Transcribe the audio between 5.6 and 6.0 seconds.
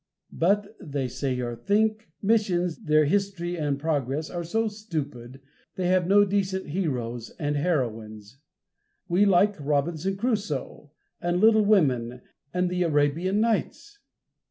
they